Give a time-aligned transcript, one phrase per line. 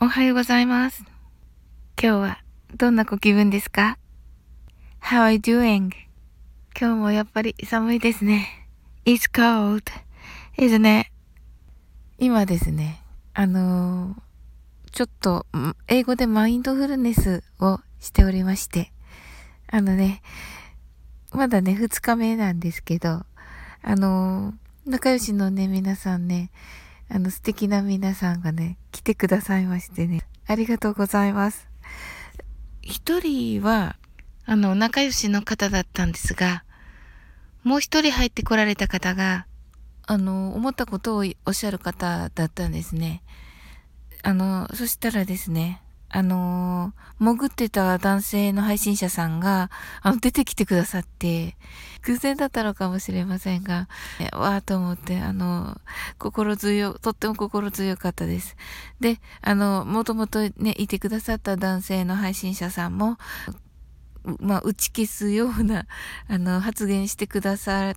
[0.00, 1.04] おはようございます。
[2.02, 2.38] 今日は
[2.76, 3.96] どんなご気分ですか
[5.00, 5.92] ?How are you doing?
[6.78, 8.68] 今日もやっぱり寒いですね。
[9.04, 9.84] It's cold.
[10.56, 11.12] ですね。
[12.18, 13.02] 今ですね、
[13.34, 14.20] あのー
[14.92, 15.46] ちょっと、
[15.88, 18.92] 英語でマインドフルネスをしておりまして、
[19.68, 20.22] あのね、
[21.32, 23.24] まだね、二日目なんですけど、
[23.82, 26.50] あのー仲良しのね、皆さんね、
[27.08, 31.68] あの、素敵な皆さんがね、来てくださいましてね、ありがとうございます。
[32.82, 33.96] 一人は、
[34.46, 36.64] あの、仲良しの方だったんですが、
[37.62, 39.46] もう一人入ってこられた方が、
[40.06, 43.22] あの、思ったことをおっしゃる方だったんですね。
[44.22, 45.82] あの、そしたらですね、
[46.16, 49.68] あの潜ってた男性の配信者さんが、
[50.00, 51.56] あの、出てきてくださって、
[52.02, 53.88] 偶然だったのかもしれませんが、
[54.32, 55.76] わーと思って、あの、
[56.18, 58.56] 心強、とっても心強かったです。
[59.00, 63.18] で、あの、もともとね、いてくださった男性の配信者さんも、
[64.38, 65.86] まあ、打ち消すような、
[66.28, 67.96] あの、発言してくださっ、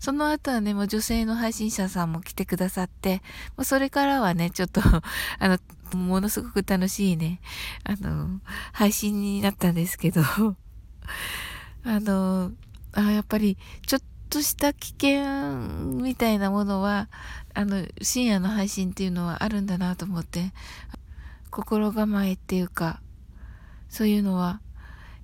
[0.00, 3.22] その後はね、もう女性の配信者さんも来てくださって、
[3.56, 4.80] もうそれからはね、ちょっと、
[5.38, 5.58] あの、
[5.96, 7.40] ものすごく楽しいね、
[7.84, 8.40] あの、
[8.72, 10.22] 配信になったんですけど、
[11.84, 12.52] あの、
[12.92, 15.54] あやっぱり、ちょっとした危険
[16.02, 17.08] みたいなものは、
[17.54, 20.52] あの、深夜の配信っていうのはあるんだなと思って、
[21.50, 23.00] 心構えっていうか、
[23.88, 24.60] そういうのは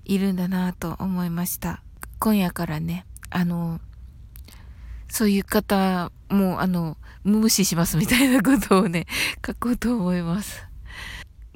[0.05, 1.83] いるんだなと思いました。
[2.19, 3.81] 今夜からね、あの、
[5.11, 9.05] そういう方も、あの、無視しますみたいなことをね、
[9.45, 10.63] 書こうと思います。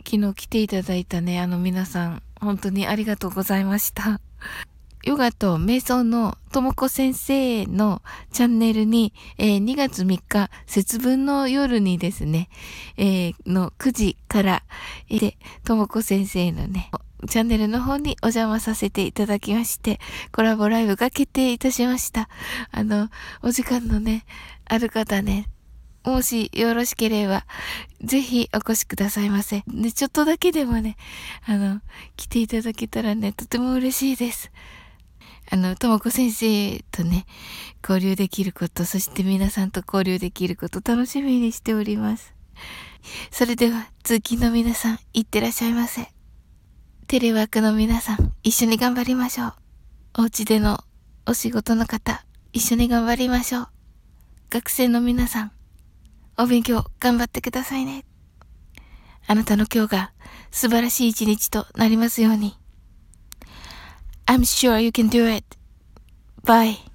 [0.05, 4.19] 昨日来ていただいたね、あの皆さん、本当にありがとうございました。
[5.03, 12.49] ヨガと瞑想のともこ先生のチャンネルに、えー2月3日節分の夜にですね、
[12.97, 14.63] えーの9時から、
[15.09, 16.91] えー、ともこ先生のね、
[17.27, 19.99] チャンネルの方にお邪魔させていただきまして、
[20.31, 22.29] コラボライブが決定いたしました。
[22.71, 23.09] あの、
[23.41, 24.25] お時間のね、
[24.65, 25.47] ある方ね、
[26.05, 27.45] もしよろしければ、
[28.01, 29.63] ぜひお越しくださいませ。
[29.67, 30.97] ね、ちょっとだけでもね、
[31.45, 31.81] あの、
[32.15, 34.51] 来ていただけたらね、とても嬉しいです。
[35.49, 37.25] あの、ともこ先生とね、
[37.87, 42.33] 交流できること、そして皆さんと交流できること、楽しみにしております。
[43.31, 46.14] それでは、通勤の皆さん、いってらっしゃいませ。
[47.07, 49.53] テレワークの皆さん、一緒に頑張りましょう。
[50.17, 50.83] お家での
[51.27, 53.67] お仕事の方、一緒に頑張りましょう。
[54.49, 55.51] 学生の皆さん、
[56.35, 58.05] お勉強頑張ってくださいね。
[59.27, 60.13] あなたの今日が
[60.49, 62.57] 素晴らしい一日となりますように。
[64.25, 65.45] I'm sure you can do it.
[66.43, 66.94] Bye.